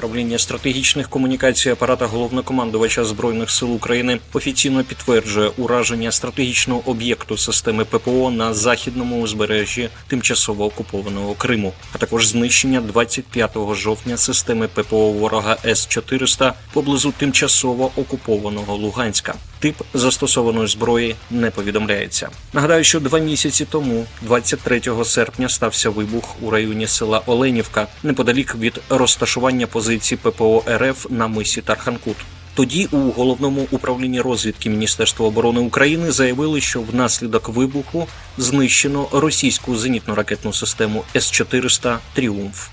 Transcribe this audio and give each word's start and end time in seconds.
Правління 0.00 0.38
стратегічних 0.38 1.08
комунікацій 1.08 1.70
апарата 1.70 2.06
головнокомандувача 2.06 3.04
збройних 3.04 3.50
сил 3.50 3.74
України 3.74 4.20
офіційно 4.32 4.84
підтверджує 4.84 5.50
ураження 5.58 6.12
стратегічного 6.12 6.82
об'єкту 6.86 7.36
системи 7.36 7.84
ППО 7.84 8.30
на 8.30 8.54
західному 8.54 9.20
узбережжі 9.22 9.88
тимчасово 10.06 10.64
окупованого 10.64 11.34
Криму, 11.34 11.72
а 11.92 11.98
також 11.98 12.26
знищення 12.26 12.80
25 12.80 13.50
жовтня 13.72 14.16
системи 14.16 14.68
ППО 14.68 15.12
ворога 15.12 15.56
С 15.64 15.86
400 15.86 16.54
поблизу 16.72 17.12
тимчасово 17.12 17.90
окупованого 17.96 18.76
Луганська. 18.76 19.34
Тип 19.60 19.76
застосованої 19.94 20.68
зброї 20.68 21.16
не 21.30 21.50
повідомляється. 21.50 22.28
Нагадаю, 22.52 22.84
що 22.84 23.00
два 23.00 23.18
місяці 23.18 23.66
тому, 23.70 24.06
23 24.22 24.82
серпня, 25.04 25.48
стався 25.48 25.90
вибух 25.90 26.36
у 26.42 26.50
районі 26.50 26.86
села 26.86 27.22
Оленівка 27.26 27.86
неподалік 28.02 28.54
від 28.54 28.80
розташування 28.88 29.66
позицій 29.66 30.16
ППО 30.16 30.64
РФ 30.68 31.06
на 31.10 31.26
мисі 31.26 31.60
Тарханкут. 31.60 32.16
Тоді 32.54 32.88
у 32.90 32.96
головному 32.96 33.66
управлінні 33.70 34.20
розвідки 34.20 34.70
Міністерства 34.70 35.26
оборони 35.26 35.60
України 35.60 36.12
заявили, 36.12 36.60
що 36.60 36.80
внаслідок 36.80 37.48
вибуху 37.48 38.06
знищено 38.38 39.08
російську 39.12 39.74
зенітно-ракетну 39.74 40.52
систему 40.52 41.04
С 41.16 41.30
400 41.30 41.98
Тріумф. 42.14 42.68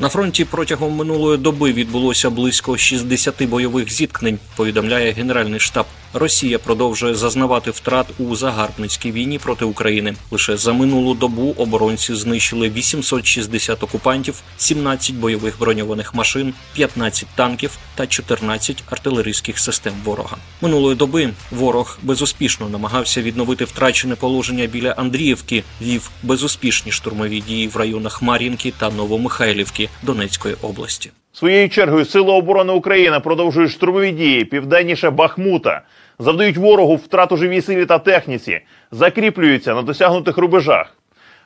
На 0.00 0.08
фронті 0.08 0.44
протягом 0.44 0.92
минулої 0.92 1.38
доби 1.38 1.72
відбулося 1.72 2.30
близько 2.30 2.76
60 2.76 3.44
бойових 3.44 3.92
зіткнень. 3.92 4.38
Повідомляє 4.56 5.12
Генеральний 5.12 5.60
штаб. 5.60 5.86
Росія 6.16 6.58
продовжує 6.58 7.14
зазнавати 7.14 7.70
втрат 7.70 8.06
у 8.18 8.36
загарбницькій 8.36 9.12
війні 9.12 9.38
проти 9.38 9.64
України. 9.64 10.14
Лише 10.30 10.56
за 10.56 10.72
минулу 10.72 11.14
добу 11.14 11.54
оборонці 11.58 12.14
знищили 12.14 12.70
860 12.70 13.82
окупантів, 13.82 14.42
17 14.56 15.14
бойових 15.16 15.58
броньованих 15.58 16.14
машин, 16.14 16.54
15 16.74 17.28
танків 17.34 17.78
та 17.94 18.06
14 18.06 18.84
артилерійських 18.90 19.58
систем 19.58 19.92
ворога. 20.04 20.36
Минулої 20.60 20.96
доби 20.96 21.30
ворог 21.50 21.98
безуспішно 22.02 22.68
намагався 22.68 23.22
відновити 23.22 23.64
втрачене 23.64 24.14
положення 24.14 24.66
біля 24.66 24.90
Андріївки, 24.90 25.64
вів 25.82 26.10
безуспішні 26.22 26.92
штурмові 26.92 27.40
дії 27.40 27.68
в 27.68 27.76
районах 27.76 28.22
Мар'їнки 28.22 28.72
та 28.78 28.90
Новомихайлівки 28.90 29.88
Донецької 30.02 30.54
області. 30.62 31.10
Своєю 31.36 31.68
чергою 31.68 32.04
Сили 32.04 32.32
оборони 32.32 32.72
України 32.72 33.20
продовжують 33.20 33.70
штурмові 33.70 34.12
дії 34.12 34.44
південніше 34.44 35.10
Бахмута, 35.10 35.82
завдають 36.18 36.56
ворогу 36.56 36.96
втрату 36.96 37.36
живій 37.36 37.60
силі 37.60 37.86
та 37.86 37.98
техніці, 37.98 38.60
закріплюються 38.90 39.74
на 39.74 39.82
досягнутих 39.82 40.38
рубежах. 40.38 40.96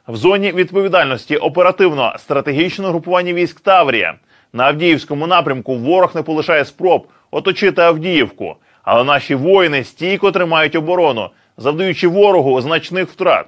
В 0.09 0.17
зоні 0.17 0.53
відповідальності 0.53 1.37
оперативно 1.37 2.15
стратегічне 2.19 2.89
групування 2.89 3.33
військ 3.33 3.61
Таврія. 3.61 4.15
На 4.53 4.65
Авдіївському 4.65 5.27
напрямку 5.27 5.75
ворог 5.75 6.13
не 6.15 6.23
полишає 6.23 6.65
спроб 6.65 7.07
оточити 7.31 7.83
Авдіївку, 7.83 8.57
але 8.83 9.05
наші 9.05 9.35
воїни 9.35 9.85
стійко 9.85 10.33
тримають 10.33 10.77
оборону, 10.77 11.31
завдаючи 11.57 12.09
ворогу 12.09 12.61
значних 12.61 13.09
втрат. 13.09 13.47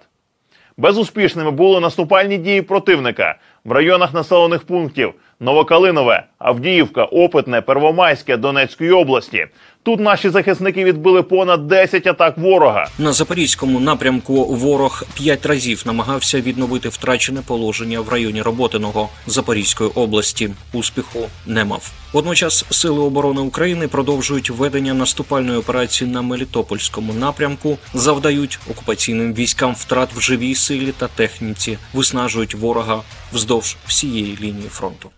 Безуспішними 0.77 1.51
були 1.51 1.81
наступальні 1.81 2.39
дії 2.39 2.63
противника 2.63 3.35
в 3.65 3.73
районах 3.73 4.15
населених 4.15 4.63
пунктів 4.63 5.15
Новокалинове, 5.41 6.25
Авдіївка, 6.39 7.05
Опитне, 7.05 7.61
Первомайське 7.61 8.37
Донецької 8.37 8.91
області. 8.91 9.47
Тут 9.83 10.01
наші 10.01 10.31
захисники 10.31 10.85
відбили 10.85 11.23
понад 11.23 11.69
10 11.69 12.07
атак 12.07 12.39
ворога. 12.39 12.89
На 12.99 13.13
запорізькому 13.13 13.81
напрямку 13.81 14.45
ворог 14.45 15.05
п'ять 15.15 15.47
разів 15.47 15.83
намагався 15.87 16.41
відновити 16.41 16.89
втрачене 16.89 17.41
положення 17.47 18.01
в 18.01 18.09
районі 18.09 18.43
Роботиного 18.43 19.09
Запорізької 19.27 19.91
області. 19.95 20.51
Успіху 20.73 21.19
не 21.47 21.65
мав. 21.65 21.93
Водночас 22.13 22.65
сили 22.71 23.01
оборони 23.01 23.41
України 23.41 23.89
продовжують 23.89 24.51
ведення 24.51 24.95
наступальної 24.95 25.59
операції 25.59 26.11
на 26.11 26.23
Мелітопольському 26.23 27.13
напрямку, 27.13 27.79
завдають 27.95 28.59
окупаційним 28.71 29.35
військам 29.35 29.75
втрат 29.75 30.09
в 30.15 30.21
живій 30.21 30.55
силі 30.55 30.93
та 30.99 31.09
техніці, 31.09 31.79
виснажують 31.93 32.55
ворога 32.55 33.01
вздовж 33.33 33.77
всієї 33.87 34.39
лінії 34.41 34.69
фронту. 34.69 35.11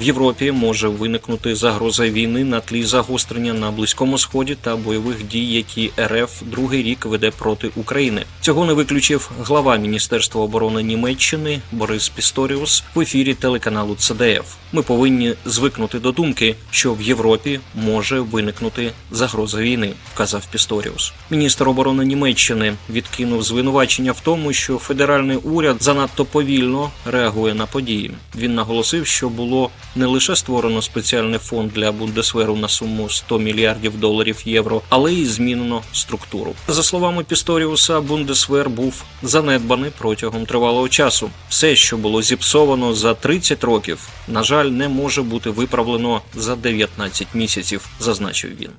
В 0.00 0.02
Європі 0.02 0.52
може 0.52 0.88
виникнути 0.88 1.54
загроза 1.54 2.08
війни 2.08 2.44
на 2.44 2.60
тлі 2.60 2.84
загострення 2.84 3.54
на 3.54 3.70
близькому 3.70 4.18
сході 4.18 4.56
та 4.60 4.76
бойових 4.76 5.26
дій, 5.26 5.46
які 5.46 5.90
РФ 6.00 6.42
другий 6.42 6.82
рік 6.82 7.06
веде 7.06 7.30
проти 7.30 7.70
України. 7.76 8.22
Цього 8.40 8.64
не 8.64 8.72
виключив 8.72 9.30
глава 9.42 9.76
Міністерства 9.76 10.42
оборони 10.42 10.82
Німеччини 10.82 11.60
Борис 11.72 12.08
Пісторіус 12.08 12.84
в 12.94 13.00
ефірі 13.00 13.34
телеканалу 13.34 13.94
ЦДФ. 13.94 14.54
Ми 14.72 14.82
повинні 14.82 15.34
звикнути 15.44 15.98
до 15.98 16.12
думки, 16.12 16.54
що 16.70 16.94
в 16.94 17.02
Європі 17.02 17.60
може 17.74 18.20
виникнути 18.20 18.92
загроза 19.10 19.58
війни, 19.58 19.92
вказав 20.14 20.46
Пісторіус. 20.46 21.12
Міністр 21.30 21.68
оборони 21.68 22.04
Німеччини 22.04 22.74
відкинув 22.90 23.42
звинувачення 23.42 24.12
в 24.12 24.20
тому, 24.20 24.52
що 24.52 24.78
федеральний 24.78 25.36
уряд 25.36 25.76
занадто 25.80 26.24
повільно 26.24 26.90
реагує 27.06 27.54
на 27.54 27.66
події. 27.66 28.10
Він 28.36 28.54
наголосив, 28.54 29.06
що 29.06 29.28
було 29.28 29.70
не 29.98 30.06
лише 30.06 30.36
створено 30.36 30.82
спеціальний 30.82 31.38
фонд 31.38 31.72
для 31.72 31.92
Бундесверу 31.92 32.56
на 32.56 32.68
суму 32.68 33.10
100 33.10 33.38
мільярдів 33.38 34.00
доларів 34.00 34.42
євро, 34.44 34.82
але 34.88 35.12
й 35.12 35.26
змінено 35.26 35.82
структуру. 35.92 36.54
За 36.68 36.82
словами 36.82 37.24
Пісторіуса, 37.24 38.00
Бундесвер 38.00 38.70
був 38.70 39.04
занедбаний 39.22 39.90
протягом 39.98 40.46
тривалого 40.46 40.88
часу. 40.88 41.30
Все, 41.48 41.76
що 41.76 41.96
було 41.96 42.22
зіпсовано 42.22 42.94
за 42.94 43.14
30 43.14 43.64
років, 43.64 44.08
на 44.28 44.42
жаль, 44.42 44.66
не 44.66 44.88
може 44.88 45.22
бути 45.22 45.50
виправлено 45.50 46.20
за 46.34 46.56
19 46.56 47.26
місяців, 47.34 47.88
зазначив 48.00 48.50
він. 48.60 48.70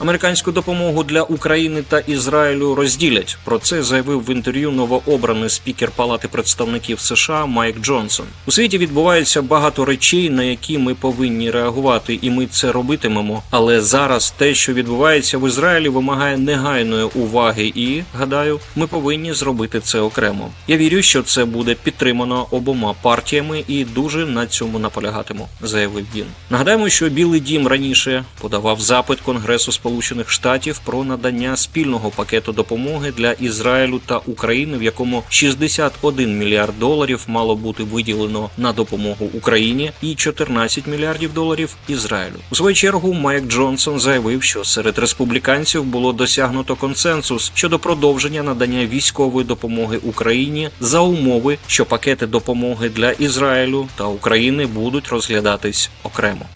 Американську 0.00 0.52
допомогу 0.52 1.04
для 1.04 1.22
України 1.22 1.82
та 1.88 1.98
Ізраїлю 1.98 2.74
розділять. 2.74 3.38
Про 3.44 3.58
це 3.58 3.82
заявив 3.82 4.24
в 4.24 4.30
інтерв'ю 4.30 4.70
новообраний 4.70 5.48
спікер 5.50 5.90
Палати 5.90 6.28
представників 6.28 7.00
США 7.00 7.46
Майк 7.46 7.80
Джонсон. 7.80 8.26
У 8.46 8.50
світі 8.50 8.78
відбувається 8.78 9.42
багато 9.42 9.84
речей, 9.84 10.30
на 10.30 10.42
які 10.42 10.78
ми 10.78 10.94
повинні 10.94 11.50
реагувати, 11.50 12.18
і 12.22 12.30
ми 12.30 12.46
це 12.46 12.72
робитимемо. 12.72 13.42
Але 13.50 13.80
зараз 13.80 14.34
те, 14.36 14.54
що 14.54 14.72
відбувається 14.72 15.38
в 15.38 15.48
Ізраїлі, 15.48 15.88
вимагає 15.88 16.38
негайної 16.38 17.04
уваги, 17.04 17.72
і 17.74 18.02
гадаю, 18.14 18.60
ми 18.76 18.86
повинні 18.86 19.32
зробити 19.32 19.80
це 19.80 20.00
окремо. 20.00 20.50
Я 20.68 20.76
вірю, 20.76 21.02
що 21.02 21.22
це 21.22 21.44
буде 21.44 21.74
підтримано 21.74 22.46
обома 22.50 22.94
партіями, 23.02 23.64
і 23.68 23.84
дуже 23.84 24.26
на 24.26 24.46
цьому 24.46 24.78
наполягатиму, 24.78 25.48
заявив 25.62 26.06
він. 26.14 26.26
Нагадаємо, 26.50 26.88
що 26.88 27.08
Білий 27.08 27.40
Дім 27.40 27.66
раніше 27.66 28.24
подавав 28.40 28.80
запит 28.80 29.20
Конгресу 29.20 29.72
Сполучених 29.72 29.87
Штатів 30.26 30.80
про 30.84 31.04
надання 31.04 31.56
спільного 31.56 32.10
пакету 32.10 32.52
допомоги 32.52 33.12
для 33.16 33.32
Ізраїлю 33.32 34.00
та 34.06 34.18
України, 34.18 34.78
в 34.78 34.82
якому 34.82 35.22
61 35.28 36.38
мільярд 36.38 36.78
доларів 36.78 37.24
мало 37.26 37.56
бути 37.56 37.82
виділено 37.82 38.50
на 38.56 38.72
допомогу 38.72 39.30
Україні 39.34 39.92
і 40.02 40.14
14 40.14 40.86
мільярдів 40.86 41.32
доларів 41.32 41.76
Ізраїлю. 41.88 42.34
У 42.50 42.54
свою 42.54 42.74
чергу 42.74 43.12
Майк 43.12 43.48
Джонсон 43.48 44.00
заявив, 44.00 44.42
що 44.42 44.64
серед 44.64 44.98
республіканців 44.98 45.84
було 45.84 46.12
досягнуто 46.12 46.76
консенсус 46.76 47.52
щодо 47.54 47.78
продовження 47.78 48.42
надання 48.42 48.86
військової 48.86 49.46
допомоги 49.46 49.98
Україні 50.02 50.70
за 50.80 51.00
умови, 51.00 51.58
що 51.66 51.84
пакети 51.84 52.26
допомоги 52.26 52.88
для 52.88 53.10
Ізраїлю 53.10 53.88
та 53.96 54.04
України 54.04 54.66
будуть 54.66 55.08
розглядатись 55.08 55.90
окремо. 56.02 56.46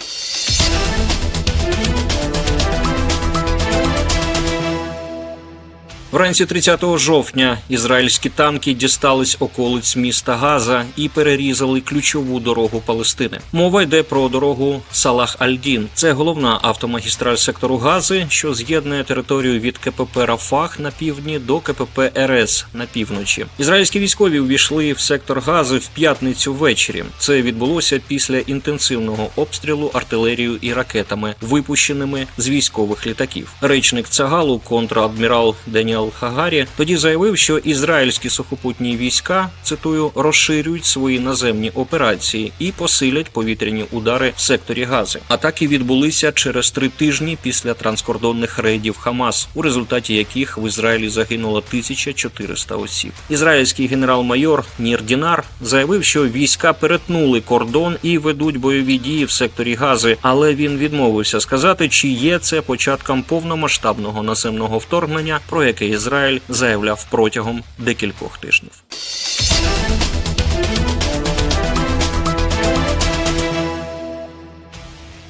Вранці 6.12 6.46
30 6.46 6.98
жовтня 6.98 7.58
ізраїльські 7.68 8.28
танки 8.28 8.74
дістались 8.74 9.36
околиць 9.40 9.96
міста 9.96 10.36
Газа 10.36 10.84
і 10.96 11.08
перерізали 11.08 11.80
ключову 11.80 12.40
дорогу 12.40 12.82
Палестини. 12.86 13.40
Мова 13.52 13.82
йде 13.82 14.02
про 14.02 14.28
дорогу 14.28 14.82
Салах 14.92 15.36
Аль-Дін. 15.40 15.86
Це 15.94 16.12
головна 16.12 16.58
автомагістраль 16.62 17.36
сектору 17.36 17.76
Гази, 17.76 18.26
що 18.28 18.54
з'єднує 18.54 19.04
територію 19.04 19.60
від 19.60 19.78
КПП 19.78 20.16
Рафах 20.16 20.80
на 20.80 20.90
півдні 20.90 21.38
до 21.38 21.60
КПП 21.60 22.00
РС 22.18 22.66
на 22.74 22.86
півночі. 22.86 23.46
Ізраїльські 23.58 23.98
військові 24.00 24.40
увійшли 24.40 24.92
в 24.92 25.00
сектор 25.00 25.40
Гази 25.40 25.76
в 25.78 25.86
п'ятницю 25.88 26.54
ввечері. 26.54 27.04
Це 27.18 27.42
відбулося 27.42 28.00
після 28.08 28.38
інтенсивного 28.38 29.28
обстрілу 29.36 29.90
артилерією 29.94 30.58
і 30.60 30.72
ракетами, 30.72 31.34
випущеними 31.40 32.26
з 32.38 32.48
військових 32.48 33.06
літаків. 33.06 33.52
Речник 33.60 34.08
Цагалу, 34.08 34.58
контрадмірал 34.58 35.54
Деніал 35.66 36.01
Хагарі, 36.10 36.66
тоді 36.76 36.96
заявив, 36.96 37.38
що 37.38 37.58
ізраїльські 37.58 38.31
сухопутні 38.31 38.96
війська 38.96 39.50
цитую 39.62 40.10
розширюють 40.14 40.84
свої 40.84 41.20
наземні 41.20 41.70
операції 41.70 42.52
і 42.58 42.72
посилять 42.72 43.31
повітряні 43.31 43.84
удари 43.90 44.32
в 44.37 44.40
секторі 44.40 44.84
Гази. 44.84 45.20
Атаки 45.28 45.66
відбулися 45.66 46.32
через 46.32 46.70
три 46.70 46.88
тижні 46.88 47.38
після 47.43 47.75
транскордонних 47.75 48.58
рейдів 48.58 48.99
Хамас, 48.99 49.49
у 49.54 49.62
результаті 49.62 50.14
яких 50.14 50.58
в 50.58 50.66
Ізраїлі 50.66 51.08
загинуло 51.08 51.58
1400 51.58 52.76
осіб. 52.76 53.12
Ізраїльський 53.31 53.87
генерал-майор 53.87 54.64
Нір 54.78 55.02
Дінар 55.02 55.44
заявив, 55.60 56.05
що 56.05 56.26
війська 56.26 56.72
перетнули 56.72 57.40
кордон 57.40 57.96
і 58.02 58.19
ведуть 58.19 58.56
бойові 58.56 58.98
дії 58.98 59.25
в 59.25 59.31
секторі 59.31 59.75
Гази, 59.75 60.16
але 60.22 60.55
він 60.55 60.78
відмовився 60.78 61.40
сказати, 61.40 61.88
чи 61.88 62.08
є 62.08 62.38
це 62.38 62.60
початком 62.60 63.22
повномасштабного 63.22 64.22
наземного 64.22 64.78
вторгнення, 64.78 65.40
про 65.48 65.64
яке 65.64 65.87
Ізраїль 65.92 66.40
заявляв 66.48 67.06
протягом 67.10 67.62
декількох 67.78 68.38
тижнів. 68.38 68.72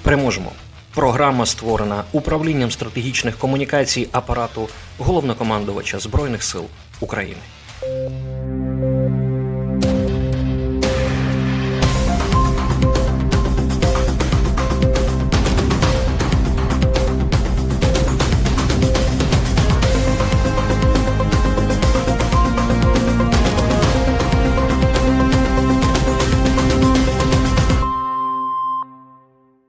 Переможемо. 0.02 0.52
Програма 0.94 1.46
створена 1.46 2.04
управлінням 2.12 2.70
стратегічних 2.70 3.38
комунікацій 3.38 4.08
апарату 4.12 4.68
головнокомандувача 4.98 5.98
Збройних 5.98 6.42
сил 6.42 6.64
України. 7.00 7.40